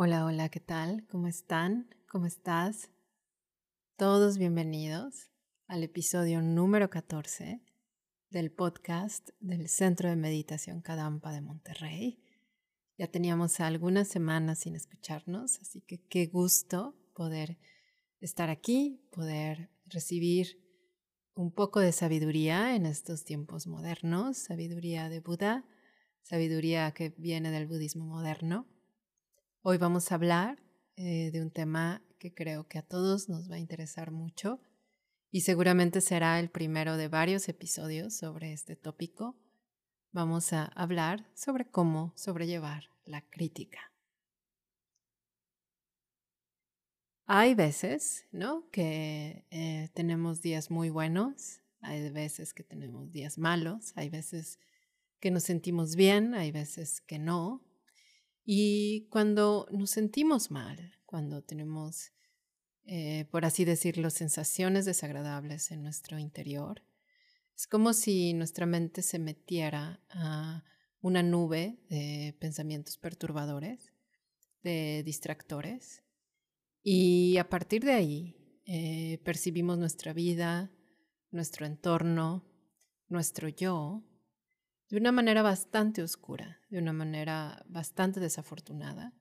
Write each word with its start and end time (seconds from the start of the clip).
Hola, 0.00 0.26
hola, 0.26 0.48
¿qué 0.48 0.60
tal? 0.60 1.04
¿Cómo 1.08 1.26
están? 1.26 1.92
¿Cómo 2.08 2.26
estás? 2.26 2.88
Todos 3.96 4.38
bienvenidos 4.38 5.32
al 5.66 5.82
episodio 5.82 6.40
número 6.40 6.88
14 6.88 7.60
del 8.30 8.52
podcast 8.52 9.30
del 9.40 9.68
Centro 9.68 10.08
de 10.08 10.14
Meditación 10.14 10.82
Kadampa 10.82 11.32
de 11.32 11.40
Monterrey. 11.40 12.22
Ya 12.96 13.08
teníamos 13.08 13.58
algunas 13.58 14.06
semanas 14.06 14.60
sin 14.60 14.76
escucharnos, 14.76 15.58
así 15.58 15.80
que 15.80 16.00
qué 16.06 16.26
gusto 16.26 16.94
poder 17.12 17.58
estar 18.20 18.50
aquí, 18.50 19.04
poder 19.10 19.68
recibir 19.84 20.62
un 21.34 21.50
poco 21.50 21.80
de 21.80 21.90
sabiduría 21.90 22.76
en 22.76 22.86
estos 22.86 23.24
tiempos 23.24 23.66
modernos, 23.66 24.38
sabiduría 24.38 25.08
de 25.08 25.18
Buda, 25.18 25.64
sabiduría 26.22 26.88
que 26.92 27.16
viene 27.18 27.50
del 27.50 27.66
budismo 27.66 28.06
moderno 28.06 28.68
Hoy 29.62 29.76
vamos 29.76 30.12
a 30.12 30.14
hablar 30.14 30.62
eh, 30.94 31.30
de 31.32 31.42
un 31.42 31.50
tema 31.50 32.00
que 32.20 32.32
creo 32.32 32.68
que 32.68 32.78
a 32.78 32.82
todos 32.82 33.28
nos 33.28 33.50
va 33.50 33.56
a 33.56 33.58
interesar 33.58 34.12
mucho 34.12 34.60
y 35.32 35.40
seguramente 35.40 36.00
será 36.00 36.38
el 36.38 36.48
primero 36.48 36.96
de 36.96 37.08
varios 37.08 37.48
episodios 37.48 38.14
sobre 38.14 38.52
este 38.52 38.76
tópico. 38.76 39.36
Vamos 40.12 40.52
a 40.52 40.66
hablar 40.66 41.28
sobre 41.34 41.68
cómo 41.68 42.12
sobrellevar 42.14 42.84
la 43.04 43.28
crítica. 43.28 43.92
Hay 47.26 47.56
veces, 47.56 48.26
¿no? 48.30 48.70
Que 48.70 49.44
eh, 49.50 49.90
tenemos 49.92 50.40
días 50.40 50.70
muy 50.70 50.88
buenos, 50.88 51.62
hay 51.80 52.08
veces 52.10 52.54
que 52.54 52.62
tenemos 52.62 53.10
días 53.10 53.38
malos, 53.38 53.92
hay 53.96 54.08
veces 54.08 54.60
que 55.18 55.32
nos 55.32 55.42
sentimos 55.42 55.96
bien, 55.96 56.34
hay 56.34 56.52
veces 56.52 57.00
que 57.00 57.18
no, 57.18 57.67
y 58.50 59.08
cuando 59.10 59.68
nos 59.70 59.90
sentimos 59.90 60.50
mal, 60.50 60.94
cuando 61.04 61.42
tenemos, 61.42 62.12
eh, 62.86 63.26
por 63.30 63.44
así 63.44 63.66
decirlo, 63.66 64.08
sensaciones 64.08 64.86
desagradables 64.86 65.70
en 65.70 65.82
nuestro 65.82 66.18
interior, 66.18 66.82
es 67.54 67.66
como 67.66 67.92
si 67.92 68.32
nuestra 68.32 68.64
mente 68.64 69.02
se 69.02 69.18
metiera 69.18 70.02
a 70.08 70.64
una 71.02 71.22
nube 71.22 71.78
de 71.90 72.34
pensamientos 72.40 72.96
perturbadores, 72.96 73.92
de 74.62 75.02
distractores, 75.04 76.02
y 76.82 77.36
a 77.36 77.50
partir 77.50 77.84
de 77.84 77.92
ahí 77.92 78.62
eh, 78.64 79.20
percibimos 79.26 79.76
nuestra 79.76 80.14
vida, 80.14 80.72
nuestro 81.30 81.66
entorno, 81.66 82.46
nuestro 83.08 83.50
yo 83.50 84.04
de 84.88 84.96
una 84.96 85.12
manera 85.12 85.42
bastante 85.42 86.02
oscura, 86.02 86.60
de 86.70 86.78
una 86.78 86.92
manera 86.92 87.64
bastante 87.68 88.20
desafortunada. 88.20 89.12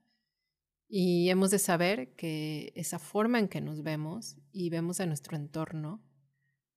Y 0.88 1.30
hemos 1.30 1.52
de 1.52 1.60
saber 1.60 2.16
que 2.16 2.72
esa 2.76 3.00
forma 3.00 3.40
en 3.40 3.50
que 3.50 3.60
nos 3.60 3.84
vemos 3.84 4.38
y 4.52 4.70
vemos 4.70 5.02
a 5.02 5.06
nuestro 5.06 5.36
entorno, 5.36 6.02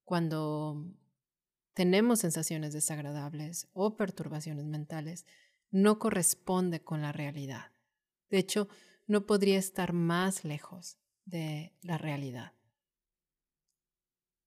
cuando 0.05 0.93
tenemos 1.75 2.19
sensaciones 2.19 2.73
desagradables 2.73 3.69
o 3.73 3.97
perturbaciones 3.97 4.67
mentales, 4.67 5.25
no 5.71 6.01
corresponde 6.01 6.83
con 6.83 7.01
la 7.01 7.13
realidad. 7.13 7.71
De 8.29 8.39
hecho, 8.39 8.69
no 9.07 9.27
podría 9.27 9.59
estar 9.59 9.93
más 9.93 10.45
lejos 10.45 10.99
de 11.25 11.73
la 11.83 11.97
realidad. 11.97 12.53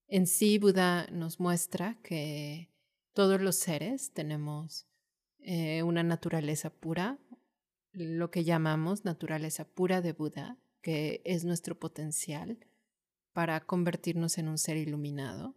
En 0.08 0.28
sí, 0.28 0.58
Buda 0.58 1.08
nos 1.12 1.40
muestra 1.40 1.98
que 2.04 2.73
todos 3.14 3.42
los 3.42 3.56
seres 3.56 4.12
tenemos 4.14 4.88
eh, 5.40 5.84
una 5.84 6.04
naturaleza 6.04 6.70
pura, 6.72 7.20
lo 7.92 8.32
que 8.32 8.44
llamamos 8.44 9.06
naturaleza 9.06 9.66
pura 9.66 10.02
de 10.02 10.14
Buda, 10.14 10.58
que 10.82 11.22
es 11.24 11.46
nuestro 11.46 11.80
potencial 11.80 12.58
para 13.32 13.62
convertirnos 13.62 14.38
en 14.38 14.48
un 14.48 14.58
ser 14.58 14.78
iluminado. 14.78 15.56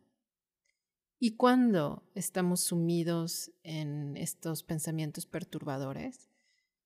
Y 1.18 1.36
cuando 1.36 2.02
estamos 2.14 2.60
sumidos 2.60 3.50
en 3.62 4.16
estos 4.16 4.62
pensamientos 4.62 5.24
perturbadores 5.24 6.28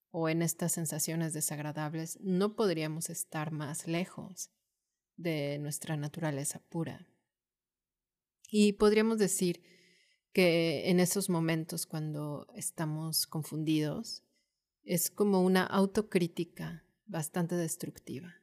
o 0.09 0.29
en 0.29 0.41
estas 0.41 0.71
sensaciones 0.71 1.33
desagradables, 1.33 2.17
no 2.21 2.55
podríamos 2.55 3.09
estar 3.09 3.51
más 3.51 3.87
lejos 3.87 4.49
de 5.17 5.57
nuestra 5.59 5.97
naturaleza 5.97 6.61
pura. 6.69 7.07
Y 8.49 8.73
podríamos 8.73 9.17
decir 9.17 9.63
que 10.33 10.89
en 10.89 10.99
esos 10.99 11.29
momentos 11.29 11.85
cuando 11.85 12.47
estamos 12.55 13.27
confundidos 13.27 14.23
es 14.83 15.09
como 15.09 15.41
una 15.41 15.63
autocrítica 15.63 16.83
bastante 17.05 17.55
destructiva. 17.55 18.35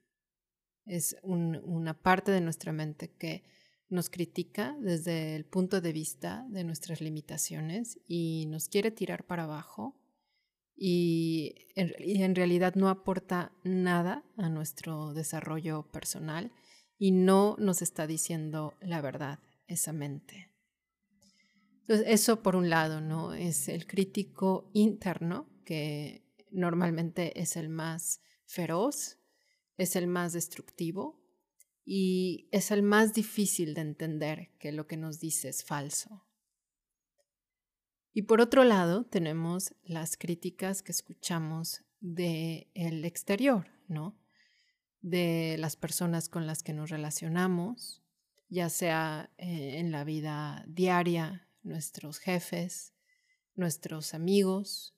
Es 0.84 1.16
una 1.22 2.00
parte 2.00 2.30
de 2.30 2.40
nuestra 2.40 2.72
mente 2.72 3.10
que 3.10 3.44
nos 3.90 4.10
critica 4.10 4.76
desde 4.80 5.36
el 5.36 5.44
punto 5.44 5.80
de 5.80 5.92
vista 5.92 6.46
de 6.50 6.64
nuestras 6.64 7.00
limitaciones 7.00 7.98
y 8.06 8.46
nos 8.48 8.68
quiere 8.68 8.90
tirar 8.90 9.26
para 9.26 9.44
abajo 9.44 9.98
y 10.76 11.66
en 11.74 12.34
realidad 12.34 12.74
no 12.76 12.88
aporta 12.88 13.52
nada 13.64 14.24
a 14.36 14.48
nuestro 14.48 15.12
desarrollo 15.12 15.90
personal 15.90 16.52
y 16.98 17.12
no 17.12 17.56
nos 17.58 17.82
está 17.82 18.06
diciendo 18.06 18.74
la 18.80 19.00
verdad 19.00 19.40
esa 19.66 19.92
mente. 19.92 20.47
Entonces, 21.88 22.06
eso 22.20 22.42
por 22.42 22.54
un 22.54 22.68
lado, 22.68 23.00
¿no? 23.00 23.32
Es 23.32 23.66
el 23.66 23.86
crítico 23.86 24.70
interno, 24.74 25.48
que 25.64 26.22
normalmente 26.50 27.40
es 27.40 27.56
el 27.56 27.70
más 27.70 28.20
feroz, 28.44 29.16
es 29.78 29.96
el 29.96 30.06
más 30.06 30.34
destructivo 30.34 31.18
y 31.86 32.46
es 32.52 32.72
el 32.72 32.82
más 32.82 33.14
difícil 33.14 33.72
de 33.72 33.80
entender 33.80 34.50
que 34.58 34.70
lo 34.70 34.86
que 34.86 34.98
nos 34.98 35.18
dice 35.18 35.48
es 35.48 35.64
falso. 35.64 36.26
Y 38.12 38.22
por 38.22 38.42
otro 38.42 38.64
lado, 38.64 39.06
tenemos 39.06 39.74
las 39.82 40.18
críticas 40.18 40.82
que 40.82 40.92
escuchamos 40.92 41.84
del 42.00 42.68
el 42.74 43.06
exterior, 43.06 43.66
¿no? 43.86 44.20
De 45.00 45.56
las 45.58 45.76
personas 45.76 46.28
con 46.28 46.46
las 46.46 46.62
que 46.62 46.74
nos 46.74 46.90
relacionamos, 46.90 48.02
ya 48.50 48.68
sea 48.68 49.32
eh, 49.38 49.78
en 49.78 49.90
la 49.90 50.04
vida 50.04 50.66
diaria, 50.68 51.47
nuestros 51.62 52.18
jefes, 52.18 52.94
nuestros 53.54 54.14
amigos, 54.14 54.94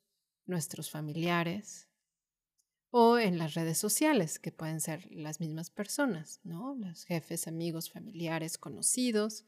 nuestros 0.46 0.90
familiares 0.90 1.88
o 2.90 3.18
en 3.18 3.38
las 3.38 3.54
redes 3.54 3.78
sociales, 3.78 4.38
que 4.38 4.50
pueden 4.52 4.80
ser 4.80 5.06
las 5.12 5.40
mismas 5.40 5.70
personas, 5.70 6.40
¿no? 6.42 6.74
Los 6.74 7.04
jefes, 7.04 7.46
amigos, 7.46 7.90
familiares, 7.90 8.58
conocidos, 8.58 9.44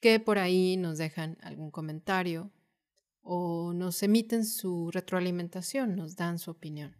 que 0.00 0.20
por 0.20 0.38
ahí 0.38 0.76
nos 0.76 0.98
dejan 0.98 1.36
algún 1.42 1.70
comentario 1.70 2.52
o 3.22 3.72
nos 3.74 4.02
emiten 4.02 4.44
su 4.44 4.90
retroalimentación, 4.92 5.96
nos 5.96 6.14
dan 6.14 6.38
su 6.38 6.52
opinión. 6.52 6.96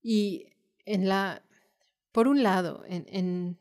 Y 0.00 0.52
en 0.84 1.08
la, 1.08 1.42
por 2.12 2.28
un 2.28 2.42
lado, 2.42 2.84
en 2.86 3.58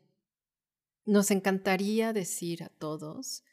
nos 1.08 1.32
encantaría 1.32 2.14
decir 2.14 2.64
a 2.64 2.70
todos 2.70 3.44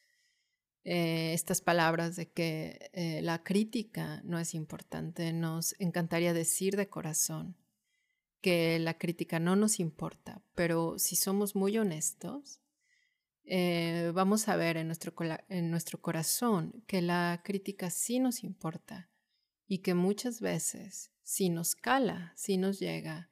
eh, 0.83 1.33
estas 1.33 1.63
palabras 1.63 2.17
de 2.17 2.31
que 2.31 2.91
eh, 2.93 3.23
la 3.23 3.43
crítica 3.43 4.21
no 4.25 4.39
es 4.39 4.55
importante. 4.55 5.33
Nos 5.33 5.75
encantaría 5.79 6.35
decir 6.35 6.77
de 6.77 6.89
corazón 6.91 7.57
que 8.43 8.79
la 8.79 8.99
crítica 8.99 9.39
no 9.39 9.57
nos 9.57 9.81
importa, 9.81 10.43
pero 10.55 10.99
si 10.99 11.17
somos 11.17 11.55
muy 11.55 11.79
honestos, 11.79 12.61
eh, 13.45 14.11
vamos 14.15 14.49
a 14.49 14.57
ver 14.57 14.77
en 14.77 14.89
nuestro, 14.89 15.15
en 15.49 15.71
nuestro 15.71 16.03
corazón 16.03 16.83
que 16.87 17.01
la 17.01 17.41
crítica 17.45 17.89
sí 17.89 18.19
nos 18.19 18.43
importa 18.43 19.09
y 19.67 19.79
que 19.79 19.95
muchas 19.95 20.41
veces 20.41 21.13
si 21.23 21.51
nos 21.51 21.75
cala, 21.75 22.33
si 22.37 22.59
nos 22.59 22.81
llega 22.81 23.31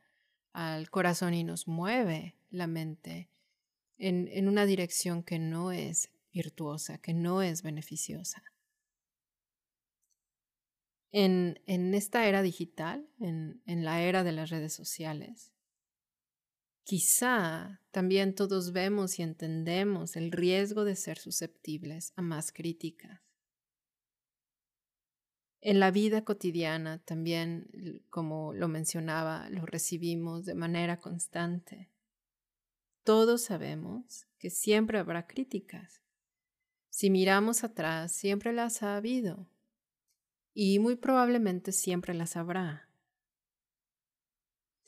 al 0.52 0.90
corazón 0.90 1.34
y 1.34 1.44
nos 1.44 1.66
mueve 1.66 2.36
la 2.50 2.66
mente, 2.66 3.31
en, 4.02 4.48
una 4.48 4.66
dirección 4.66 5.22
que 5.22 5.38
no 5.38 5.70
es 5.70 6.10
virtuosa, 6.32 6.98
que 6.98 7.14
no 7.14 7.40
es 7.40 7.62
beneficiosa. 7.62 8.42
En, 11.12 11.60
esta 11.94 12.26
era 12.26 12.42
digital, 12.42 13.06
en, 13.20 13.62
en 13.66 13.84
la 13.84 14.02
era 14.02 14.24
de 14.24 14.32
las 14.32 14.50
redes 14.50 14.72
sociales, 14.72 15.52
quizá 16.84 17.80
también 17.90 18.34
todos 18.34 18.72
vemos 18.72 19.18
y 19.18 19.22
entendemos 19.22 20.16
el 20.16 20.32
riesgo 20.32 20.84
de 20.84 20.96
ser 20.96 21.18
susceptibles 21.18 22.12
a 22.16 22.22
más 22.22 22.50
críticas. 22.50 23.20
En 25.60 25.78
la 25.78 25.92
vida 25.92 26.24
cotidiana 26.24 26.98
también, 27.04 28.02
como 28.10 28.52
lo 28.52 28.66
mencionaba, 28.66 29.48
lo 29.50 29.64
recibimos 29.64 30.44
de 30.44 30.56
manera 30.56 30.98
constante. 30.98 31.91
Todos 33.04 33.42
sabemos 33.42 34.26
que 34.38 34.48
siempre 34.50 34.98
habrá 34.98 35.26
críticas. 35.26 36.02
Si 36.88 37.10
miramos 37.10 37.64
atrás, 37.64 38.12
siempre 38.12 38.52
las 38.52 38.82
ha 38.82 38.96
habido. 38.96 39.48
y 40.54 40.78
muy 40.78 40.96
probablemente 40.96 41.72
siempre 41.72 42.12
las 42.12 42.36
habrá. 42.36 42.88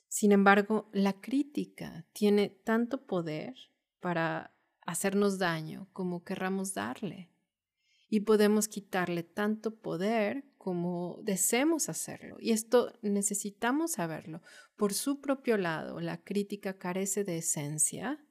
Sin 0.08 0.30
embargo, 0.30 0.90
la 0.92 1.20
crítica 1.20 2.06
tiene 2.12 2.50
tanto 2.50 3.06
poder 3.06 3.54
para 3.98 4.54
hacernos 4.82 5.38
daño 5.38 5.88
como 5.92 6.22
querramos 6.22 6.74
darle. 6.74 7.30
Y 8.08 8.20
podemos 8.20 8.68
quitarle 8.68 9.22
tanto 9.22 9.74
poder 9.74 10.44
como 10.64 11.18
deseemos 11.22 11.90
hacerlo. 11.90 12.38
Y 12.40 12.52
esto 12.52 12.90
necesitamos 13.02 13.92
saberlo. 13.92 14.40
Por 14.76 14.94
su 14.94 15.20
propio 15.20 15.58
lado, 15.58 16.00
la 16.00 16.24
crítica 16.24 16.78
carece 16.78 17.22
de 17.22 17.36
esencia. 17.36 18.26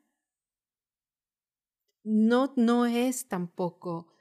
No, 2.04 2.52
no 2.58 2.88
es 2.88 3.28
tampoco 3.28 4.12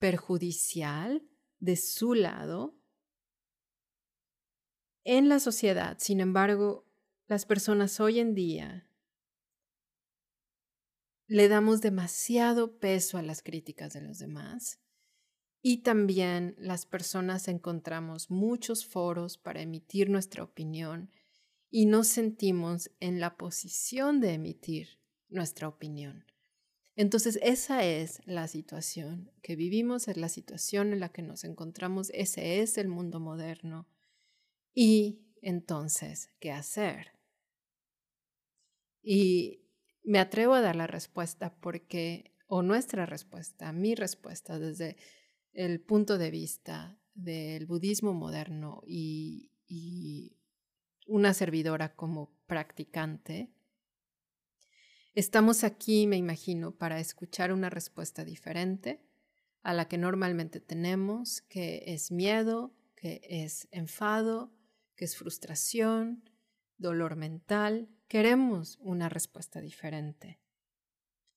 perjudicial 0.00 1.22
de 1.60 1.76
su 1.76 2.14
lado. 2.14 2.76
En 5.04 5.28
la 5.28 5.38
sociedad, 5.38 5.96
sin 6.00 6.18
embargo, 6.18 6.88
las 7.28 7.46
personas 7.46 8.00
hoy 8.00 8.18
en 8.18 8.34
día 8.34 8.90
le 11.28 11.46
damos 11.46 11.80
demasiado 11.80 12.80
peso 12.80 13.16
a 13.16 13.22
las 13.22 13.44
críticas 13.44 13.92
de 13.92 14.00
los 14.00 14.18
demás 14.18 14.80
y 15.62 15.78
también 15.78 16.54
las 16.58 16.86
personas 16.86 17.48
encontramos 17.48 18.30
muchos 18.30 18.86
foros 18.86 19.36
para 19.36 19.60
emitir 19.60 20.08
nuestra 20.08 20.42
opinión 20.42 21.10
y 21.70 21.86
nos 21.86 22.08
sentimos 22.08 22.90
en 23.00 23.20
la 23.20 23.36
posición 23.36 24.20
de 24.20 24.34
emitir 24.34 24.98
nuestra 25.28 25.68
opinión. 25.68 26.24
Entonces 26.96 27.38
esa 27.42 27.84
es 27.84 28.20
la 28.26 28.48
situación 28.48 29.30
que 29.42 29.54
vivimos, 29.54 30.08
es 30.08 30.16
la 30.16 30.28
situación 30.28 30.92
en 30.92 31.00
la 31.00 31.10
que 31.10 31.22
nos 31.22 31.44
encontramos, 31.44 32.10
ese 32.14 32.60
es 32.60 32.76
el 32.78 32.88
mundo 32.88 33.20
moderno. 33.20 33.88
Y 34.74 35.22
entonces, 35.42 36.30
¿qué 36.40 36.52
hacer? 36.52 37.12
Y 39.02 39.62
me 40.02 40.18
atrevo 40.18 40.54
a 40.54 40.60
dar 40.60 40.76
la 40.76 40.86
respuesta 40.86 41.54
porque, 41.60 42.34
o 42.46 42.62
nuestra 42.62 43.06
respuesta, 43.06 43.72
mi 43.72 43.94
respuesta 43.94 44.58
desde 44.58 44.96
el 45.52 45.80
punto 45.80 46.18
de 46.18 46.30
vista 46.30 46.98
del 47.14 47.66
budismo 47.66 48.12
moderno 48.12 48.82
y, 48.86 49.48
una 51.06 51.34
servidora 51.34 51.94
como 51.96 52.32
practicante, 52.46 53.52
estamos 55.14 55.64
aquí, 55.64 56.06
me 56.06 56.16
imagino, 56.16 56.76
para 56.76 57.00
escuchar 57.00 57.52
una 57.52 57.68
respuesta 57.68 58.24
diferente 58.24 59.02
a 59.62 59.74
la 59.74 59.88
que 59.88 59.98
normalmente 59.98 60.60
tenemos, 60.60 61.42
que 61.42 61.82
es 61.86 62.12
miedo, 62.12 62.72
que 62.94 63.20
es 63.24 63.66
enfado, 63.72 64.52
que 64.94 65.04
es 65.04 65.16
frustración, 65.16 66.22
dolor 66.78 67.16
mental, 67.16 67.88
queremos 68.08 68.78
una 68.80 69.08
respuesta 69.08 69.60
diferente. 69.60 70.40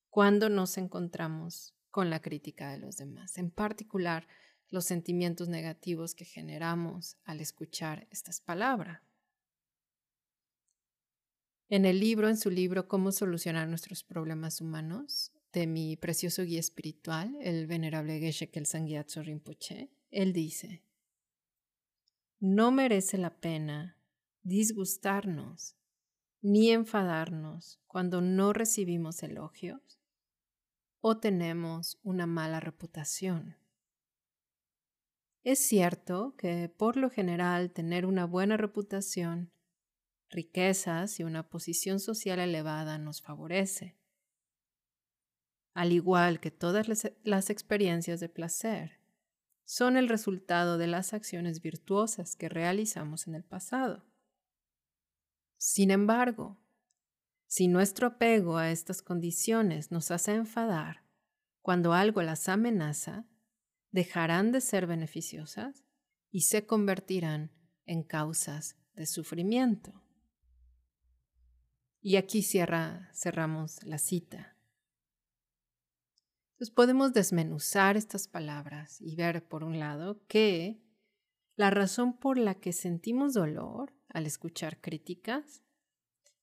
Cuando 0.08 0.48
nos 0.48 0.78
encontramos 0.78 1.74
con 1.94 2.10
la 2.10 2.20
crítica 2.20 2.72
de 2.72 2.78
los 2.78 2.96
demás, 2.96 3.38
en 3.38 3.52
particular 3.52 4.26
los 4.68 4.84
sentimientos 4.84 5.48
negativos 5.48 6.16
que 6.16 6.24
generamos 6.24 7.18
al 7.22 7.40
escuchar 7.40 8.08
estas 8.10 8.40
palabras. 8.40 9.00
En 11.68 11.84
el 11.84 12.00
libro, 12.00 12.28
en 12.28 12.36
su 12.36 12.50
libro 12.50 12.88
Cómo 12.88 13.12
solucionar 13.12 13.68
nuestros 13.68 14.02
problemas 14.02 14.60
humanos, 14.60 15.30
de 15.52 15.68
mi 15.68 15.96
precioso 15.96 16.42
guía 16.42 16.58
espiritual, 16.58 17.36
el 17.40 17.68
venerable 17.68 18.18
Geshe 18.18 18.50
Kelsang 18.50 18.88
Gyatso 18.88 19.22
Rinpoche, 19.22 19.88
él 20.10 20.32
dice, 20.32 20.82
no 22.40 22.72
merece 22.72 23.18
la 23.18 23.38
pena 23.38 23.96
disgustarnos 24.42 25.76
ni 26.42 26.72
enfadarnos 26.72 27.78
cuando 27.86 28.20
no 28.20 28.52
recibimos 28.52 29.22
elogios 29.22 30.00
o 31.06 31.18
tenemos 31.18 31.98
una 32.02 32.26
mala 32.26 32.60
reputación. 32.60 33.58
Es 35.42 35.58
cierto 35.58 36.34
que 36.38 36.70
por 36.70 36.96
lo 36.96 37.10
general 37.10 37.72
tener 37.72 38.06
una 38.06 38.24
buena 38.24 38.56
reputación, 38.56 39.52
riquezas 40.30 41.20
y 41.20 41.24
una 41.24 41.50
posición 41.50 42.00
social 42.00 42.38
elevada 42.38 42.96
nos 42.96 43.20
favorece, 43.20 43.98
al 45.74 45.92
igual 45.92 46.40
que 46.40 46.50
todas 46.50 46.86
las 47.22 47.50
experiencias 47.50 48.18
de 48.20 48.30
placer 48.30 48.98
son 49.66 49.98
el 49.98 50.08
resultado 50.08 50.78
de 50.78 50.86
las 50.86 51.12
acciones 51.12 51.60
virtuosas 51.60 52.34
que 52.34 52.48
realizamos 52.48 53.26
en 53.26 53.34
el 53.34 53.44
pasado. 53.44 54.06
Sin 55.58 55.90
embargo, 55.90 56.63
si 57.54 57.68
nuestro 57.68 58.08
apego 58.08 58.56
a 58.56 58.72
estas 58.72 59.00
condiciones 59.00 59.92
nos 59.92 60.10
hace 60.10 60.34
enfadar 60.34 61.04
cuando 61.62 61.92
algo 61.92 62.20
las 62.20 62.48
amenaza, 62.48 63.28
dejarán 63.92 64.50
de 64.50 64.60
ser 64.60 64.88
beneficiosas 64.88 65.84
y 66.32 66.40
se 66.40 66.66
convertirán 66.66 67.52
en 67.86 68.02
causas 68.02 68.76
de 68.94 69.06
sufrimiento. 69.06 70.02
Y 72.00 72.16
aquí 72.16 72.42
cierra, 72.42 73.12
cerramos 73.14 73.80
la 73.84 73.98
cita. 73.98 74.56
Entonces 76.54 76.74
podemos 76.74 77.12
desmenuzar 77.12 77.96
estas 77.96 78.26
palabras 78.26 79.00
y 79.00 79.14
ver, 79.14 79.46
por 79.46 79.62
un 79.62 79.78
lado, 79.78 80.26
que 80.26 80.82
la 81.54 81.70
razón 81.70 82.18
por 82.18 82.36
la 82.36 82.56
que 82.56 82.72
sentimos 82.72 83.32
dolor 83.32 83.94
al 84.08 84.26
escuchar 84.26 84.80
críticas 84.80 85.63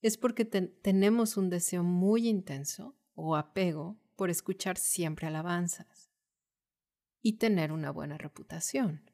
es 0.01 0.17
porque 0.17 0.45
tenemos 0.45 1.37
un 1.37 1.49
deseo 1.49 1.83
muy 1.83 2.27
intenso 2.27 2.95
o 3.13 3.35
apego 3.35 3.99
por 4.15 4.29
escuchar 4.29 4.77
siempre 4.77 5.27
alabanzas 5.27 6.09
y 7.21 7.33
tener 7.33 7.71
una 7.71 7.91
buena 7.91 8.17
reputación. 8.17 9.09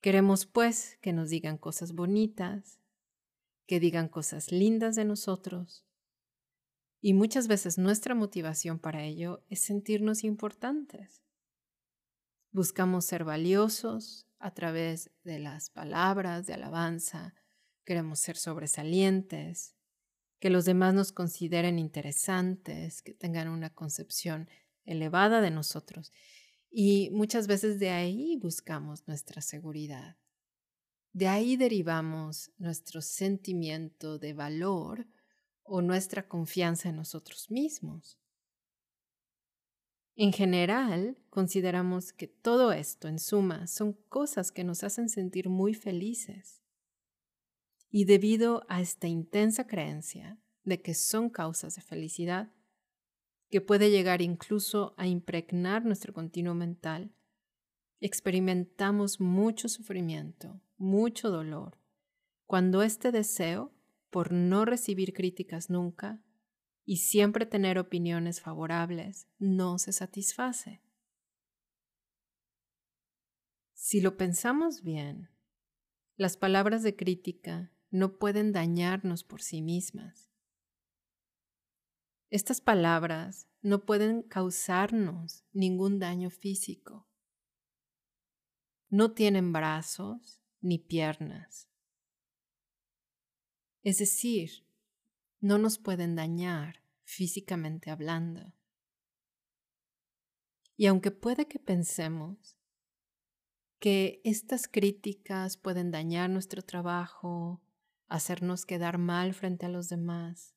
Queremos 0.00 0.46
pues 0.46 0.96
que 1.00 1.12
nos 1.12 1.28
digan 1.30 1.58
cosas 1.58 1.92
bonitas, 1.92 2.78
que 3.66 3.80
digan 3.80 4.08
cosas 4.08 4.52
lindas 4.52 4.94
de 4.94 5.04
nosotros, 5.04 5.84
y 7.00 7.14
muchas 7.14 7.46
veces 7.46 7.78
nuestra 7.78 8.14
motivación 8.14 8.78
para 8.78 9.04
ello 9.04 9.44
es 9.48 9.60
sentirnos 9.60 10.24
importantes. 10.24 11.22
Buscamos 12.50 13.04
ser 13.04 13.24
valiosos 13.24 14.26
a 14.38 14.52
través 14.52 15.10
de 15.22 15.38
las 15.38 15.70
palabras 15.70 16.46
de 16.46 16.54
alabanza, 16.54 17.34
queremos 17.88 18.18
ser 18.18 18.36
sobresalientes, 18.36 19.74
que 20.40 20.50
los 20.50 20.66
demás 20.66 20.92
nos 20.92 21.10
consideren 21.10 21.78
interesantes, 21.78 23.00
que 23.00 23.14
tengan 23.14 23.48
una 23.48 23.70
concepción 23.70 24.46
elevada 24.84 25.40
de 25.40 25.50
nosotros. 25.50 26.12
Y 26.70 27.08
muchas 27.12 27.46
veces 27.46 27.80
de 27.80 27.88
ahí 27.88 28.36
buscamos 28.36 29.08
nuestra 29.08 29.40
seguridad. 29.40 30.18
De 31.14 31.28
ahí 31.28 31.56
derivamos 31.56 32.50
nuestro 32.58 33.00
sentimiento 33.00 34.18
de 34.18 34.34
valor 34.34 35.06
o 35.62 35.80
nuestra 35.80 36.28
confianza 36.28 36.90
en 36.90 36.96
nosotros 36.96 37.50
mismos. 37.50 38.18
En 40.14 40.34
general, 40.34 41.16
consideramos 41.30 42.12
que 42.12 42.28
todo 42.28 42.70
esto, 42.70 43.08
en 43.08 43.18
suma, 43.18 43.66
son 43.66 43.94
cosas 44.10 44.52
que 44.52 44.62
nos 44.62 44.84
hacen 44.84 45.08
sentir 45.08 45.48
muy 45.48 45.72
felices. 45.72 46.58
Y 47.90 48.04
debido 48.04 48.64
a 48.68 48.80
esta 48.80 49.08
intensa 49.08 49.66
creencia 49.66 50.38
de 50.64 50.82
que 50.82 50.94
son 50.94 51.30
causas 51.30 51.76
de 51.76 51.82
felicidad, 51.82 52.52
que 53.50 53.60
puede 53.60 53.90
llegar 53.90 54.20
incluso 54.20 54.94
a 54.98 55.06
impregnar 55.06 55.84
nuestro 55.84 56.12
continuo 56.12 56.54
mental, 56.54 57.14
experimentamos 58.00 59.20
mucho 59.20 59.68
sufrimiento, 59.68 60.60
mucho 60.76 61.30
dolor, 61.30 61.78
cuando 62.46 62.82
este 62.82 63.10
deseo, 63.10 63.72
por 64.10 64.32
no 64.32 64.64
recibir 64.64 65.12
críticas 65.12 65.70
nunca, 65.70 66.22
y 66.84 66.98
siempre 66.98 67.44
tener 67.44 67.78
opiniones 67.78 68.40
favorables 68.40 69.28
no 69.38 69.78
se 69.78 69.92
satisface. 69.92 70.80
Si 73.74 74.00
lo 74.00 74.16
pensamos 74.16 74.82
bien, 74.82 75.28
las 76.16 76.36
palabras 76.36 76.82
de 76.82 76.96
crítica 76.96 77.72
no 77.90 78.18
pueden 78.18 78.52
dañarnos 78.52 79.24
por 79.24 79.42
sí 79.42 79.62
mismas. 79.62 80.28
Estas 82.30 82.60
palabras 82.60 83.48
no 83.62 83.86
pueden 83.86 84.22
causarnos 84.22 85.44
ningún 85.52 85.98
daño 85.98 86.30
físico. 86.30 87.06
No 88.90 89.12
tienen 89.12 89.52
brazos 89.52 90.42
ni 90.60 90.78
piernas. 90.78 91.68
Es 93.82 93.98
decir, 93.98 94.66
no 95.40 95.56
nos 95.56 95.78
pueden 95.78 96.16
dañar 96.16 96.82
físicamente 97.04 97.90
hablando. 97.90 98.52
Y 100.76 100.86
aunque 100.86 101.10
puede 101.10 101.48
que 101.48 101.58
pensemos 101.58 102.58
que 103.78 104.20
estas 104.24 104.68
críticas 104.68 105.56
pueden 105.56 105.90
dañar 105.90 106.28
nuestro 106.28 106.62
trabajo, 106.62 107.62
hacernos 108.08 108.64
quedar 108.64 108.98
mal 108.98 109.34
frente 109.34 109.66
a 109.66 109.68
los 109.68 109.88
demás. 109.88 110.54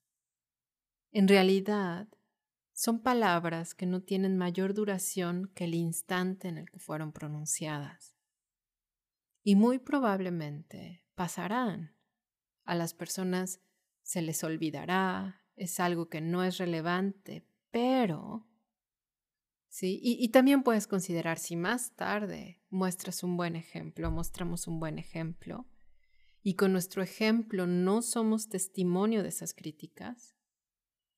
En 1.11 1.27
realidad, 1.27 2.07
son 2.71 3.01
palabras 3.01 3.75
que 3.75 3.85
no 3.85 4.01
tienen 4.01 4.37
mayor 4.37 4.73
duración 4.73 5.51
que 5.53 5.65
el 5.65 5.75
instante 5.75 6.47
en 6.47 6.57
el 6.57 6.69
que 6.71 6.79
fueron 6.79 7.11
pronunciadas. 7.11 8.15
Y 9.43 9.55
muy 9.55 9.79
probablemente 9.79 11.03
pasarán. 11.15 11.95
A 12.63 12.75
las 12.75 12.93
personas 12.93 13.59
se 14.01 14.21
les 14.21 14.43
olvidará, 14.43 15.43
es 15.55 15.79
algo 15.79 16.09
que 16.09 16.21
no 16.21 16.43
es 16.43 16.57
relevante, 16.57 17.45
pero... 17.71 18.47
Sí, 19.67 19.99
y, 20.01 20.17
y 20.23 20.29
también 20.29 20.63
puedes 20.63 20.85
considerar 20.85 21.39
si 21.39 21.55
más 21.55 21.95
tarde 21.95 22.61
muestras 22.69 23.23
un 23.23 23.37
buen 23.37 23.55
ejemplo, 23.55 24.11
mostramos 24.11 24.67
un 24.67 24.79
buen 24.79 24.99
ejemplo, 24.99 25.65
y 26.43 26.55
con 26.55 26.71
nuestro 26.71 27.03
ejemplo 27.03 27.67
no 27.67 28.01
somos 28.01 28.49
testimonio 28.49 29.23
de 29.23 29.29
esas 29.29 29.53
críticas, 29.53 30.35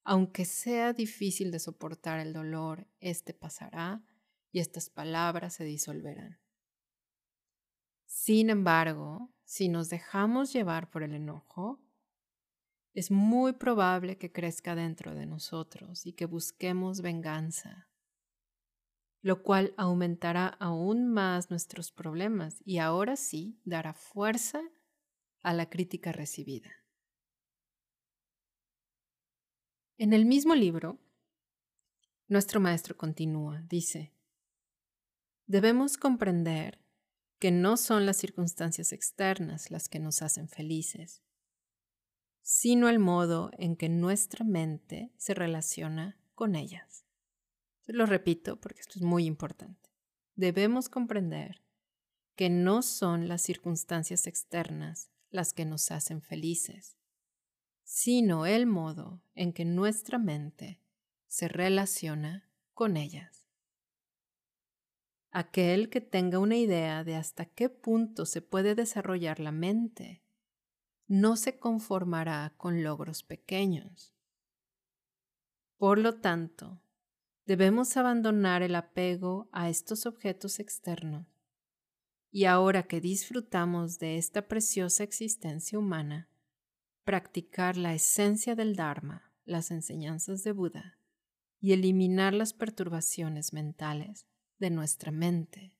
aunque 0.04 0.46
sea 0.46 0.92
difícil 0.92 1.52
de 1.52 1.60
soportar 1.60 2.20
el 2.20 2.34
dolor, 2.34 2.88
este 3.00 3.34
pasará 3.34 4.04
y 4.52 4.60
estas 4.60 4.90
palabras 4.90 5.54
se 5.54 5.64
disolverán. 5.64 6.40
Sin 8.06 8.50
embargo, 8.50 9.34
si 9.46 9.70
nos 9.70 9.90
dejamos 9.90 10.52
llevar 10.52 10.90
por 10.90 11.04
el 11.04 11.14
enojo, 11.14 11.82
es 12.94 13.10
muy 13.10 13.54
probable 13.54 14.18
que 14.18 14.32
crezca 14.32 14.76
dentro 14.76 15.16
de 15.16 15.26
nosotros 15.26 16.06
y 16.06 16.14
que 16.14 16.26
busquemos 16.26 17.02
venganza, 17.02 17.90
lo 19.22 19.42
cual 19.42 19.74
aumentará 19.78 20.48
aún 20.48 21.08
más 21.08 21.50
nuestros 21.50 21.92
problemas 21.92 22.62
y 22.66 22.78
ahora 22.78 23.16
sí 23.16 23.60
dará 23.64 23.94
fuerza 23.94 24.62
a 25.44 25.54
la 25.54 25.70
crítica 25.70 26.12
recibida. 26.12 26.72
En 29.98 30.14
el 30.14 30.26
mismo 30.26 30.56
libro, 30.56 31.00
nuestro 32.28 32.60
maestro 32.60 32.98
continúa, 32.98 33.62
dice, 33.70 34.14
debemos 35.46 35.98
comprender 35.98 36.80
que 37.38 37.52
no 37.52 37.78
son 37.78 38.06
las 38.06 38.18
circunstancias 38.18 38.92
externas 38.92 39.70
las 39.70 39.90
que 39.90 40.00
nos 40.00 40.22
hacen 40.22 40.48
felices, 40.48 41.22
sino 42.42 42.90
el 42.90 43.00
modo 43.00 43.52
en 43.58 43.76
que 43.76 43.90
nuestra 43.90 44.46
mente 44.46 45.14
se 45.18 45.34
relaciona 45.34 46.18
con 46.36 46.56
ellas. 46.56 47.06
lo 47.86 48.06
repito 48.06 48.60
porque 48.60 48.80
esto 48.80 48.98
es 48.98 49.04
muy 49.04 49.26
importante. 49.26 49.92
Debemos 50.36 50.90
comprender 50.90 51.62
que 52.36 52.50
no 52.50 52.82
son 52.82 53.28
las 53.28 53.42
circunstancias 53.42 54.26
externas 54.26 55.13
las 55.34 55.54
que 55.54 55.66
nos 55.66 55.92
hacen 55.92 56.22
felices, 56.22 56.96
sino 57.84 58.46
el 58.46 58.66
modo 58.66 59.22
en 59.36 59.52
que 59.52 59.66
nuestra 59.66 60.18
mente 60.18 60.80
se 61.28 61.48
relaciona 61.48 62.50
con 62.74 62.96
ellas. 62.98 63.48
Aquel 65.32 65.90
que 65.90 66.00
tenga 66.00 66.38
una 66.38 66.58
idea 66.58 67.04
de 67.04 67.16
hasta 67.16 67.46
qué 67.46 67.68
punto 67.68 68.26
se 68.28 68.42
puede 68.42 68.76
desarrollar 68.76 69.40
la 69.40 69.52
mente, 69.52 70.24
no 71.08 71.36
se 71.36 71.58
conformará 71.58 72.54
con 72.58 72.84
logros 72.84 73.24
pequeños. 73.24 74.14
Por 75.78 75.98
lo 75.98 76.22
tanto, 76.22 76.82
debemos 77.46 77.98
abandonar 77.98 78.62
el 78.62 78.76
apego 78.76 79.50
a 79.52 79.70
estos 79.70 80.06
objetos 80.06 80.60
externos 80.60 81.33
y 82.36 82.46
ahora 82.46 82.82
que 82.82 83.00
disfrutamos 83.00 84.00
de 84.00 84.18
esta 84.18 84.48
preciosa 84.48 85.04
existencia 85.04 85.78
humana, 85.78 86.32
practicar 87.04 87.78
la 87.78 87.94
esencia 87.94 88.56
del 88.56 88.76
Dharma, 88.76 89.32
las 89.46 89.70
enseñanzas 89.70 90.44
de 90.44 90.52
Buda, 90.52 90.98
y 91.60 91.74
eliminar 91.74 92.34
las 92.34 92.54
perturbaciones 92.54 93.54
mentales 93.54 94.26
de 94.58 94.72
nuestra 94.72 95.12
mente. 95.12 95.78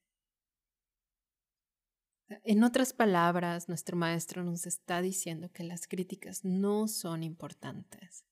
En 2.44 2.64
otras 2.64 2.94
palabras, 2.94 3.68
nuestro 3.68 3.98
maestro 3.98 4.44
nos 4.44 4.68
está 4.68 5.02
diciendo 5.02 5.52
que 5.52 5.64
las 5.64 5.88
críticas 5.88 6.46
no 6.46 6.88
son 6.88 7.24
importantes. 7.24 8.26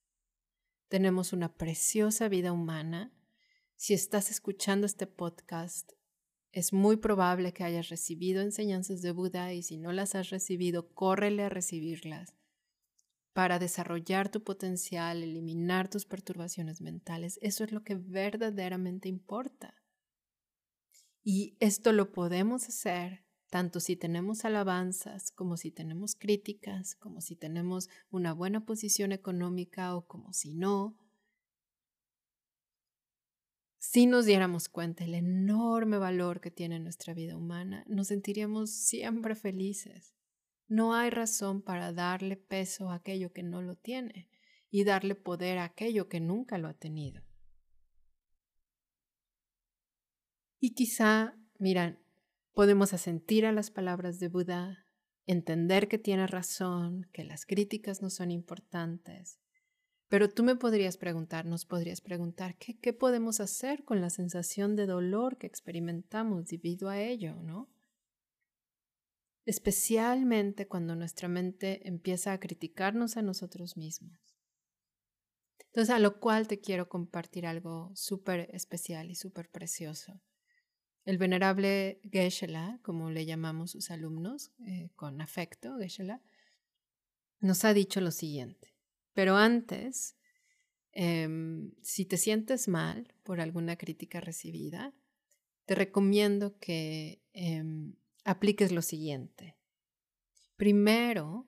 Tenemos 0.90 1.34
una 1.34 1.52
preciosa 1.58 2.30
vida 2.30 2.52
humana. 2.52 3.12
Si 3.78 3.96
estás 3.96 4.30
escuchando 4.30 4.86
este 4.86 5.08
podcast, 5.08 5.94
es 6.52 6.74
muy 6.74 6.98
probable 6.98 7.54
que 7.54 7.64
hayas 7.64 7.90
recibido 7.90 8.42
enseñanzas 8.42 9.02
de 9.02 9.12
Buda 9.12 9.54
y 9.54 9.64
si 9.64 9.78
no 9.78 9.92
las 9.92 10.16
has 10.16 10.30
recibido, 10.30 10.90
córrele 10.94 11.44
a 11.44 11.50
recibirlas 11.50 12.36
para 13.34 13.60
desarrollar 13.60 14.30
tu 14.30 14.44
potencial, 14.44 15.24
eliminar 15.24 15.90
tus 15.90 16.06
perturbaciones 16.06 16.82
mentales. 16.82 17.40
Eso 17.42 17.64
es 17.64 17.72
lo 17.72 17.84
que 17.84 17.96
verdaderamente 17.96 19.08
importa. 19.08 19.74
Y 21.24 21.56
esto 21.60 21.94
lo 21.94 22.12
podemos 22.12 22.68
hacer 22.68 23.24
tanto 23.50 23.82
si 23.82 23.98
tenemos 23.98 24.46
alabanzas, 24.46 25.32
como 25.32 25.58
si 25.58 25.72
tenemos 25.72 26.16
críticas, 26.16 26.96
como 26.96 27.20
si 27.22 27.36
tenemos 27.36 27.90
una 28.10 28.34
buena 28.34 28.66
posición 28.66 29.12
económica 29.12 29.96
o 29.96 30.08
como 30.08 30.34
si 30.34 30.54
no. 30.54 30.98
Si 33.94 34.06
nos 34.06 34.26
diéramos 34.26 34.70
cuenta 34.70 35.04
del 35.04 35.16
enorme 35.16 35.98
valor 35.98 36.40
que 36.40 36.50
tiene 36.50 36.80
nuestra 36.80 37.14
vida 37.14 37.36
humana, 37.36 37.84
nos 37.90 38.08
sentiríamos 38.08 38.72
siempre 38.72 39.36
felices. 39.36 40.16
No 40.70 40.96
hay 40.96 41.10
razón 41.10 41.62
para 41.62 41.92
darle 41.92 42.38
peso 42.38 42.90
a 42.90 42.96
aquello 42.96 43.34
que 43.34 43.44
no 43.44 43.62
lo 43.62 43.76
tiene 43.76 44.30
y 44.70 44.86
darle 44.86 45.14
poder 45.16 45.58
a 45.58 45.66
aquello 45.66 46.08
que 46.08 46.22
nunca 46.22 46.58
lo 46.58 46.70
ha 46.70 46.74
tenido. 46.74 47.22
Y 50.62 50.74
quizá, 50.74 51.38
miran, 51.60 52.00
podemos 52.54 52.94
asentir 52.94 53.46
a 53.46 53.52
las 53.52 53.72
palabras 53.72 54.20
de 54.20 54.30
Buda, 54.30 54.88
entender 55.26 55.90
que 55.90 55.98
tiene 55.98 56.28
razón, 56.28 57.10
que 57.12 57.26
las 57.26 57.46
críticas 57.46 58.02
no 58.02 58.10
son 58.10 58.32
importantes. 58.32 59.42
Pero 60.12 60.30
tú 60.30 60.44
me 60.44 60.58
podrías 60.58 60.98
preguntar, 60.98 61.46
nos 61.46 61.64
podrías 61.64 62.02
preguntar, 62.02 62.58
¿qué, 62.58 62.92
podemos 62.92 63.40
hacer 63.40 63.86
con 63.86 64.02
la 64.02 64.10
sensación 64.10 64.76
de 64.76 64.86
dolor 64.86 65.38
que 65.38 65.48
experimentamos 65.48 66.48
debido 66.48 66.90
a 66.90 67.00
ello, 67.00 67.36
no? 67.42 67.70
especialmente 69.46 70.68
cuando 70.68 70.98
nuestra 70.98 71.30
mente 71.30 71.88
empieza 71.88 72.34
a 72.34 72.42
criticarnos 72.42 73.16
a 73.16 73.22
nosotros 73.22 73.78
mismos. 73.78 74.20
Entonces, 75.68 75.96
a 75.96 76.00
lo 76.00 76.20
cual 76.20 76.46
te 76.46 76.60
quiero 76.60 76.90
compartir 76.90 77.48
algo 77.48 77.90
súper 77.96 78.50
especial 78.52 79.10
y 79.10 79.16
súper 79.16 79.50
precioso. 79.50 80.20
El 81.06 81.20
venerable 81.20 82.02
Geshe-la, 82.12 82.82
como 82.84 83.12
le 83.12 83.26
llamamos 83.26 83.72
sus 83.72 83.90
alumnos, 83.90 84.52
eh, 84.68 84.90
con 84.98 85.22
afecto, 85.22 85.78
Geshe-la, 85.78 86.22
nos 87.40 87.64
ha 87.64 87.74
dicho 87.74 88.02
lo 88.02 88.12
siguiente. 88.12 88.71
Pero 89.14 89.36
antes, 89.36 90.16
em, 90.94 91.72
si 91.82 92.06
te 92.06 92.18
sientes 92.18 92.68
mal 92.68 93.14
por 93.24 93.42
alguna 93.42 93.76
crítica 93.76 94.22
recibida, 94.22 94.94
te 95.66 95.76
recomiendo 95.76 96.58
que 96.60 97.22
em, 97.34 97.94
apliques 98.24 98.72
lo 98.72 98.82
siguiente. 98.82 99.58
Primero, 100.58 101.48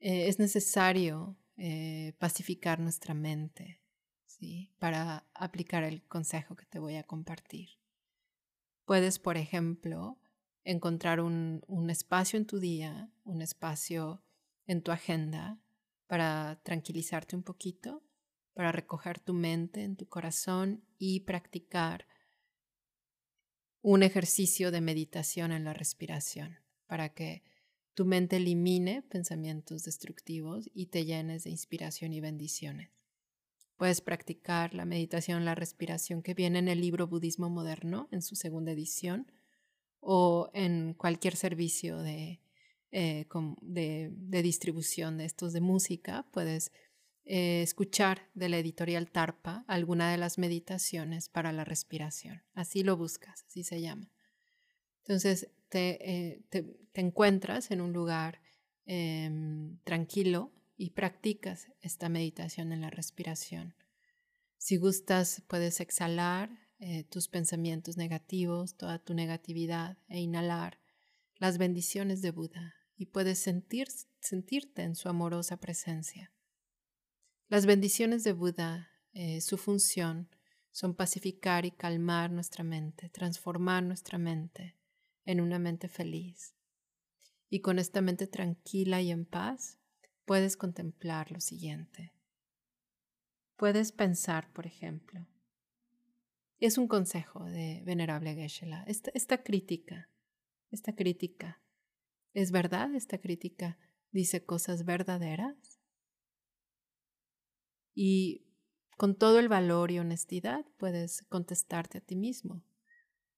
eh, 0.00 0.28
es 0.28 0.38
necesario 0.38 1.36
eh, 1.56 2.14
pacificar 2.18 2.80
nuestra 2.80 3.14
mente 3.14 3.80
para 4.78 5.26
aplicar 5.34 5.84
el 5.84 6.02
consejo 6.06 6.56
que 6.56 6.66
te 6.66 6.78
voy 6.78 6.96
a 6.96 7.04
compartir. 7.04 7.70
Puedes, 8.84 9.18
por 9.18 9.36
ejemplo, 9.36 10.18
encontrar 10.64 11.20
un, 11.20 11.62
un 11.66 11.90
espacio 11.90 12.38
en 12.38 12.46
tu 12.46 12.58
día, 12.58 13.10
un 13.24 13.40
espacio 13.40 14.22
en 14.66 14.82
tu 14.82 14.92
agenda 14.92 15.58
para 16.06 16.60
tranquilizarte 16.62 17.36
un 17.36 17.42
poquito, 17.42 18.02
para 18.52 18.72
recoger 18.72 19.18
tu 19.18 19.34
mente 19.34 19.82
en 19.82 19.96
tu 19.96 20.08
corazón 20.08 20.84
y 20.98 21.20
practicar 21.20 22.06
un 23.82 24.02
ejercicio 24.02 24.70
de 24.70 24.80
meditación 24.80 25.52
en 25.52 25.64
la 25.64 25.74
respiración 25.74 26.58
para 26.86 27.10
que 27.10 27.42
tu 27.94 28.04
mente 28.04 28.36
elimine 28.36 29.02
pensamientos 29.02 29.84
destructivos 29.84 30.68
y 30.74 30.86
te 30.86 31.04
llenes 31.04 31.44
de 31.44 31.50
inspiración 31.50 32.12
y 32.12 32.20
bendiciones. 32.20 32.90
Puedes 33.76 34.00
practicar 34.00 34.74
la 34.74 34.84
meditación 34.84 35.44
la 35.44 35.54
respiración 35.54 36.22
que 36.22 36.34
viene 36.34 36.60
en 36.60 36.68
el 36.68 36.80
libro 36.80 37.06
Budismo 37.08 37.50
Moderno, 37.50 38.08
en 38.10 38.22
su 38.22 38.36
segunda 38.36 38.72
edición, 38.72 39.30
o 40.00 40.50
en 40.54 40.94
cualquier 40.94 41.34
servicio 41.34 41.98
de, 41.98 42.40
eh, 42.96 43.26
de, 43.60 44.42
distribución 44.44 45.18
de 45.18 45.24
estos 45.24 45.52
de 45.52 45.60
música. 45.60 46.28
Puedes 46.30 46.70
eh, 47.24 47.60
escuchar 47.60 48.30
de 48.34 48.48
la 48.48 48.58
editorial 48.58 49.10
Tarpa 49.10 49.64
alguna 49.66 50.12
de 50.12 50.16
las 50.16 50.38
meditaciones 50.38 51.28
para 51.28 51.50
la 51.50 51.64
respiración. 51.64 52.44
Así 52.52 52.84
lo 52.84 52.96
buscas, 52.96 53.46
así 53.48 53.64
se 53.64 53.80
llama. 53.80 54.12
Entonces 54.98 55.50
te, 55.70 56.08
eh, 56.08 56.44
encuentras 56.94 57.72
en 57.72 57.80
un 57.80 57.92
lugar 57.92 58.40
em, 58.86 59.76
tranquilo 59.82 60.52
y 60.76 60.90
practicas 60.90 61.66
esta 61.80 62.08
meditación 62.08 62.70
en 62.70 62.80
la 62.80 62.90
respiración. 62.90 63.74
Si 64.56 64.76
gustas, 64.76 65.42
puedes 65.48 65.80
exhalar 65.80 66.48
tus 67.08 67.28
pensamientos 67.28 67.96
negativos, 67.96 68.76
toda 68.76 68.98
tu 68.98 69.14
negatividad 69.14 69.96
e 70.06 70.20
inhalar 70.20 70.78
las 71.38 71.56
bendiciones 71.56 72.20
de 72.20 72.30
Buda 72.30 72.74
y 72.96 73.06
puedes 73.06 73.38
sentir, 73.38 73.88
sentirte 74.20 74.82
en 74.82 74.94
su 74.94 75.08
amorosa 75.08 75.58
presencia. 75.58 76.32
Las 77.48 77.66
bendiciones 77.66 78.24
de 78.24 78.32
Buda, 78.32 78.90
eh, 79.12 79.40
su 79.40 79.58
función, 79.58 80.28
son 80.70 80.94
pacificar 80.94 81.66
y 81.66 81.70
calmar 81.70 82.30
nuestra 82.30 82.64
mente, 82.64 83.08
transformar 83.08 83.82
nuestra 83.82 84.18
mente 84.18 84.76
en 85.24 85.40
una 85.40 85.58
mente 85.58 85.88
feliz. 85.88 86.54
Y 87.48 87.60
con 87.60 87.78
esta 87.78 88.00
mente 88.00 88.26
tranquila 88.26 89.00
y 89.00 89.10
en 89.10 89.24
paz, 89.24 89.78
puedes 90.24 90.56
contemplar 90.56 91.30
lo 91.30 91.40
siguiente. 91.40 92.12
Puedes 93.56 93.92
pensar, 93.92 94.52
por 94.52 94.66
ejemplo, 94.66 95.28
es 96.58 96.78
un 96.78 96.88
consejo 96.88 97.44
de 97.44 97.82
Venerable 97.84 98.34
Geshe-la, 98.34 98.84
esta 98.84 99.42
crítica, 99.44 100.08
esta 100.70 100.94
crítica, 100.94 101.60
¿es 102.34 102.50
verdad 102.50 102.94
esta 102.94 103.18
crítica? 103.18 103.78
¿Dice 104.10 104.44
cosas 104.44 104.84
verdaderas? 104.84 105.80
Y 107.94 108.44
con 108.96 109.16
todo 109.16 109.38
el 109.38 109.48
valor 109.48 109.90
y 109.90 109.98
honestidad 109.98 110.66
puedes 110.76 111.22
contestarte 111.28 111.98
a 111.98 112.00
ti 112.00 112.16
mismo. 112.16 112.62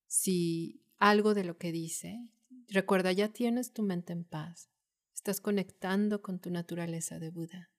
Si 0.06 0.82
algo 0.98 1.34
de 1.34 1.44
lo 1.44 1.58
que 1.58 1.72
dice, 1.72 2.28
recuerda, 2.68 3.12
ya 3.12 3.28
tienes 3.28 3.72
tu 3.72 3.82
mente 3.82 4.12
en 4.12 4.24
paz, 4.24 4.70
estás 5.14 5.40
conectando 5.40 6.22
con 6.22 6.40
tu 6.40 6.50
naturaleza 6.50 7.18
de 7.18 7.30
Buda. 7.30 7.70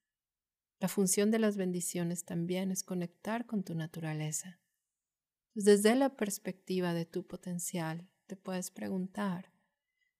La 0.80 0.88
función 0.88 1.32
de 1.32 1.40
las 1.40 1.58
bendiciones 1.58 2.24
también 2.26 2.72
es 2.72 2.84
conectar 2.84 3.46
con 3.46 3.64
tu 3.64 3.74
naturaleza. 3.74 4.60
desde 5.56 5.96
la 5.96 6.16
perspectiva 6.16 6.94
de 6.94 7.06
tu 7.06 7.26
potencial, 7.26 8.08
te 8.28 8.36
puedes 8.36 8.70
preguntar 8.70 9.52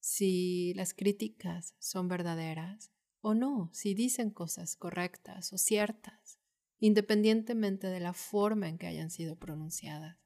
si 0.08 0.74
las 0.76 0.94
críticas 0.94 1.76
son 1.80 2.08
verdaderas 2.08 2.92
o 3.20 3.34
no, 3.34 3.70
si 3.74 3.94
dicen 3.94 4.32
cosas 4.32 4.78
correctas 4.78 5.52
o 5.52 5.58
ciertas 5.58 6.40
independientemente 6.80 7.88
de 7.88 8.00
la 8.00 8.14
forma 8.14 8.70
en 8.70 8.78
que 8.78 8.88
hayan 8.88 9.10
sido 9.10 9.36
pronunciadas 9.36 10.18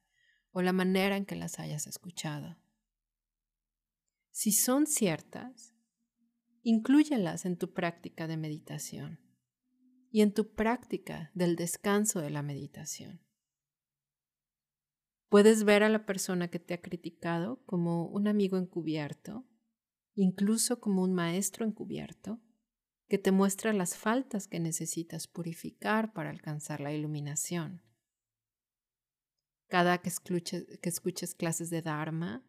o 0.51 0.61
la 0.61 0.73
manera 0.73 1.17
en 1.17 1.25
que 1.25 1.35
las 1.35 1.59
hayas 1.59 1.87
escuchado. 1.87 2.57
Si 4.29 4.51
son 4.51 4.85
ciertas, 4.85 5.73
inclúyelas 6.61 7.45
en 7.45 7.57
tu 7.57 7.73
práctica 7.73 8.27
de 8.27 8.37
meditación 8.37 9.19
y 10.11 10.21
en 10.21 10.33
tu 10.33 10.53
práctica 10.53 11.31
del 11.33 11.55
descanso 11.55 12.19
de 12.21 12.29
la 12.29 12.43
meditación. 12.43 13.21
Puedes 15.29 15.63
ver 15.63 15.81
a 15.83 15.89
la 15.89 16.05
persona 16.05 16.49
que 16.49 16.59
te 16.59 16.73
ha 16.73 16.81
criticado 16.81 17.63
como 17.65 18.05
un 18.07 18.27
amigo 18.27 18.57
encubierto, 18.57 19.47
incluso 20.15 20.79
como 20.79 21.03
un 21.03 21.13
maestro 21.13 21.65
encubierto, 21.65 22.39
que 23.07 23.17
te 23.17 23.31
muestra 23.31 23.73
las 23.73 23.97
faltas 23.97 24.47
que 24.47 24.59
necesitas 24.59 25.27
purificar 25.27 26.13
para 26.13 26.29
alcanzar 26.29 26.79
la 26.79 26.93
iluminación. 26.93 27.81
Cada 29.67 29.97
que 29.97 30.09
escuches, 30.09 30.65
que 30.79 30.89
escuches 30.89 31.35
clases 31.35 31.69
de 31.69 31.81
Dharma, 31.81 32.45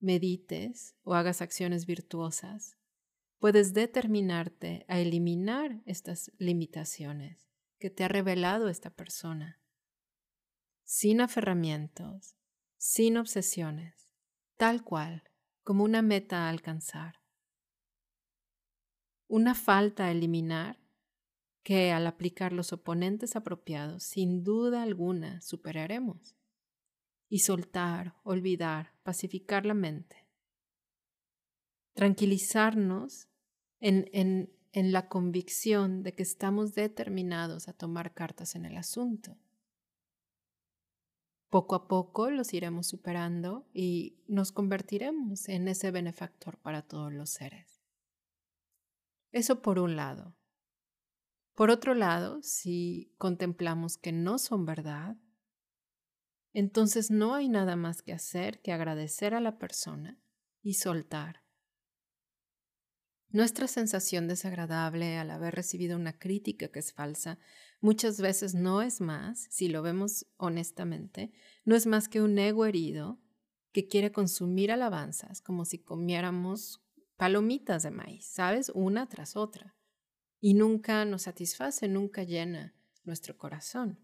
medites 0.00 0.94
o 1.02 1.14
hagas 1.14 1.42
acciones 1.42 1.86
virtuosas, 1.86 2.76
puedes 3.38 3.74
determinarte 3.74 4.84
a 4.88 4.98
eliminar 4.98 5.82
estas 5.84 6.32
limitaciones 6.38 7.50
que 7.78 7.90
te 7.90 8.04
ha 8.04 8.08
revelado 8.08 8.68
esta 8.68 8.90
persona, 8.90 9.60
sin 10.82 11.20
aferramientos, 11.20 12.36
sin 12.78 13.16
obsesiones, 13.16 14.08
tal 14.56 14.82
cual 14.82 15.24
como 15.66 15.84
una 15.84 16.00
meta 16.00 16.46
a 16.46 16.48
alcanzar 16.48 17.26
una 19.28 19.54
falta 19.54 20.06
a 20.06 20.10
eliminar 20.10 20.78
que 21.62 21.90
al 21.90 22.06
aplicar 22.06 22.52
los 22.52 22.72
oponentes 22.72 23.34
apropiados, 23.34 24.04
sin 24.04 24.44
duda 24.44 24.82
alguna, 24.82 25.40
superaremos. 25.40 26.36
Y 27.28 27.40
soltar, 27.40 28.14
olvidar, 28.22 28.92
pacificar 29.02 29.66
la 29.66 29.74
mente. 29.74 30.28
Tranquilizarnos 31.94 33.26
en, 33.80 34.08
en, 34.12 34.52
en 34.70 34.92
la 34.92 35.08
convicción 35.08 36.04
de 36.04 36.14
que 36.14 36.22
estamos 36.22 36.74
determinados 36.74 37.66
a 37.66 37.72
tomar 37.72 38.14
cartas 38.14 38.54
en 38.54 38.64
el 38.64 38.76
asunto. 38.76 39.36
Poco 41.48 41.74
a 41.74 41.86
poco 41.86 42.30
los 42.30 42.52
iremos 42.52 42.88
superando 42.88 43.68
y 43.72 44.18
nos 44.26 44.52
convertiremos 44.52 45.48
en 45.48 45.68
ese 45.68 45.90
benefactor 45.90 46.58
para 46.58 46.82
todos 46.82 47.12
los 47.12 47.30
seres. 47.30 47.82
Eso 49.32 49.62
por 49.62 49.78
un 49.78 49.96
lado. 49.96 50.34
Por 51.54 51.70
otro 51.70 51.94
lado, 51.94 52.42
si 52.42 53.14
contemplamos 53.16 53.96
que 53.96 54.12
no 54.12 54.38
son 54.38 54.66
verdad, 54.66 55.16
entonces 56.52 57.10
no 57.10 57.34
hay 57.34 57.48
nada 57.48 57.76
más 57.76 58.02
que 58.02 58.12
hacer 58.12 58.60
que 58.60 58.72
agradecer 58.72 59.34
a 59.34 59.40
la 59.40 59.58
persona 59.58 60.18
y 60.62 60.74
soltar. 60.74 61.42
Nuestra 63.28 63.68
sensación 63.68 64.28
desagradable 64.28 65.18
al 65.18 65.30
haber 65.30 65.54
recibido 65.54 65.96
una 65.96 66.18
crítica 66.18 66.68
que 66.68 66.78
es 66.78 66.92
falsa 66.92 67.38
muchas 67.80 68.20
veces 68.20 68.54
no 68.54 68.82
es 68.82 69.00
más, 69.00 69.46
si 69.50 69.68
lo 69.68 69.82
vemos 69.82 70.26
honestamente, 70.36 71.32
no 71.64 71.76
es 71.76 71.86
más 71.86 72.08
que 72.08 72.20
un 72.20 72.38
ego 72.38 72.66
herido 72.66 73.20
que 73.72 73.88
quiere 73.88 74.12
consumir 74.12 74.72
alabanzas 74.72 75.40
como 75.42 75.64
si 75.64 75.78
comiéramos 75.78 76.82
palomitas 77.16 77.82
de 77.82 77.90
maíz, 77.90 78.26
¿sabes? 78.26 78.70
Una 78.74 79.08
tras 79.08 79.36
otra. 79.36 79.76
Y 80.40 80.54
nunca 80.54 81.04
nos 81.04 81.22
satisface, 81.22 81.88
nunca 81.88 82.22
llena 82.22 82.74
nuestro 83.04 83.36
corazón. 83.36 83.98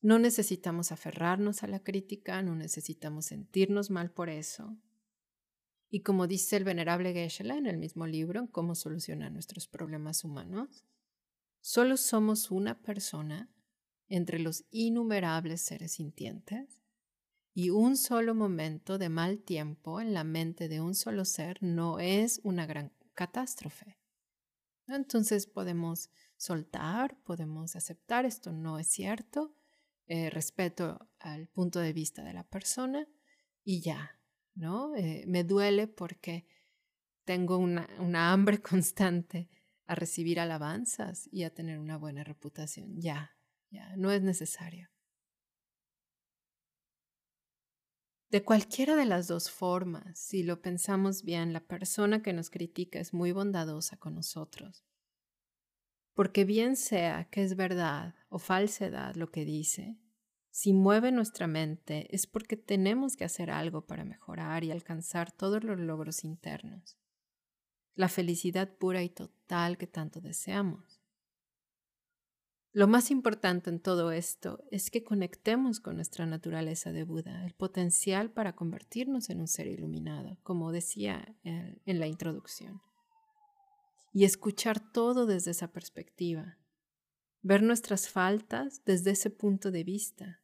No 0.00 0.18
necesitamos 0.18 0.92
aferrarnos 0.92 1.62
a 1.62 1.66
la 1.66 1.80
crítica, 1.80 2.40
no 2.42 2.54
necesitamos 2.54 3.26
sentirnos 3.26 3.90
mal 3.90 4.12
por 4.12 4.28
eso. 4.28 4.76
Y 5.90 6.02
como 6.02 6.26
dice 6.26 6.56
el 6.56 6.64
venerable 6.64 7.12
Geshe-la 7.12 7.56
en 7.56 7.66
el 7.66 7.78
mismo 7.78 8.06
libro, 8.06 8.48
Cómo 8.52 8.74
solucionar 8.74 9.32
nuestros 9.32 9.66
problemas 9.66 10.22
humanos, 10.22 10.84
solo 11.68 11.98
somos 11.98 12.50
una 12.50 12.80
persona 12.80 13.52
entre 14.06 14.38
los 14.38 14.64
innumerables 14.70 15.60
seres 15.60 15.92
sintientes 15.92 16.80
y 17.52 17.68
un 17.68 17.98
solo 17.98 18.34
momento 18.34 18.96
de 18.96 19.10
mal 19.10 19.42
tiempo 19.42 20.00
en 20.00 20.14
la 20.14 20.24
mente 20.24 20.70
de 20.70 20.80
un 20.80 20.94
solo 20.94 21.26
ser 21.26 21.58
no 21.62 21.98
es 21.98 22.40
una 22.42 22.64
gran 22.64 22.94
catástrofe. 23.12 23.98
Entonces 24.86 25.46
podemos 25.46 26.08
soltar, 26.38 27.22
podemos 27.22 27.76
aceptar 27.76 28.24
esto 28.24 28.50
no 28.50 28.78
es 28.78 28.86
cierto, 28.86 29.54
eh, 30.06 30.30
respeto 30.30 31.10
al 31.18 31.48
punto 31.48 31.80
de 31.80 31.92
vista 31.92 32.24
de 32.24 32.32
la 32.32 32.44
persona 32.44 33.06
y 33.62 33.82
ya, 33.82 34.18
¿no? 34.54 34.96
Eh, 34.96 35.24
me 35.26 35.44
duele 35.44 35.86
porque 35.86 36.46
tengo 37.26 37.58
una, 37.58 37.86
una 37.98 38.32
hambre 38.32 38.58
constante 38.62 39.50
a 39.88 39.94
recibir 39.94 40.38
alabanzas 40.38 41.28
y 41.32 41.42
a 41.42 41.50
tener 41.52 41.78
una 41.78 41.96
buena 41.96 42.22
reputación. 42.22 43.00
Ya, 43.00 43.36
ya, 43.70 43.96
no 43.96 44.12
es 44.12 44.22
necesario. 44.22 44.90
De 48.30 48.44
cualquiera 48.44 48.94
de 48.94 49.06
las 49.06 49.26
dos 49.26 49.50
formas, 49.50 50.18
si 50.18 50.42
lo 50.42 50.60
pensamos 50.60 51.24
bien, 51.24 51.54
la 51.54 51.66
persona 51.66 52.22
que 52.22 52.34
nos 52.34 52.50
critica 52.50 53.00
es 53.00 53.14
muy 53.14 53.32
bondadosa 53.32 53.96
con 53.96 54.14
nosotros. 54.14 54.84
Porque 56.12 56.44
bien 56.44 56.76
sea 56.76 57.30
que 57.30 57.42
es 57.42 57.56
verdad 57.56 58.14
o 58.28 58.38
falsedad 58.38 59.14
lo 59.14 59.30
que 59.30 59.46
dice, 59.46 59.98
si 60.50 60.74
mueve 60.74 61.12
nuestra 61.12 61.46
mente 61.46 62.14
es 62.14 62.26
porque 62.26 62.58
tenemos 62.58 63.16
que 63.16 63.24
hacer 63.24 63.50
algo 63.50 63.86
para 63.86 64.04
mejorar 64.04 64.64
y 64.64 64.70
alcanzar 64.70 65.32
todos 65.32 65.64
los 65.64 65.78
logros 65.78 66.24
internos, 66.24 66.98
la 67.98 68.08
felicidad 68.08 68.76
pura 68.78 69.02
y 69.02 69.08
total 69.08 69.76
que 69.76 69.88
tanto 69.88 70.20
deseamos. 70.20 71.02
Lo 72.72 72.86
más 72.86 73.10
importante 73.10 73.70
en 73.70 73.80
todo 73.80 74.12
esto 74.12 74.62
es 74.70 74.88
que 74.88 75.02
conectemos 75.02 75.80
con 75.80 75.96
nuestra 75.96 76.24
naturaleza 76.24 76.92
de 76.92 77.02
Buda, 77.02 77.44
el 77.44 77.54
potencial 77.54 78.30
para 78.30 78.54
convertirnos 78.54 79.30
en 79.30 79.40
un 79.40 79.48
ser 79.48 79.66
iluminado, 79.66 80.38
como 80.44 80.70
decía 80.70 81.34
en 81.42 81.98
la 81.98 82.06
introducción. 82.06 82.80
Y 84.12 84.22
escuchar 84.22 84.78
todo 84.92 85.26
desde 85.26 85.50
esa 85.50 85.72
perspectiva, 85.72 86.56
ver 87.42 87.64
nuestras 87.64 88.08
faltas 88.08 88.84
desde 88.84 89.10
ese 89.10 89.30
punto 89.30 89.72
de 89.72 89.82
vista 89.82 90.40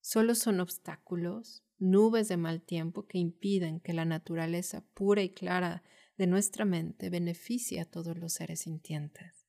solo 0.00 0.36
son 0.36 0.60
obstáculos, 0.60 1.64
nubes 1.78 2.28
de 2.28 2.36
mal 2.36 2.62
tiempo 2.62 3.08
que 3.08 3.18
impiden 3.18 3.80
que 3.80 3.92
la 3.92 4.04
naturaleza 4.04 4.84
pura 4.94 5.22
y 5.22 5.30
clara 5.30 5.82
de 6.16 6.26
nuestra 6.26 6.64
mente 6.64 7.10
beneficie 7.10 7.80
a 7.80 7.84
todos 7.84 8.16
los 8.18 8.32
seres 8.34 8.60
sintientes. 8.60 9.46